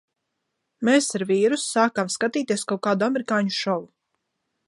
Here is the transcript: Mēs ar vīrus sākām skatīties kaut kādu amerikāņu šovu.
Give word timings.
Mēs 0.87 1.09
ar 1.19 1.25
vīrus 1.31 1.65
sākām 1.75 2.09
skatīties 2.15 2.65
kaut 2.71 2.83
kādu 2.87 3.09
amerikāņu 3.09 3.57
šovu. 3.61 3.87